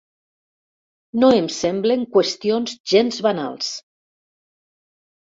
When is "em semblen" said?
1.41-2.07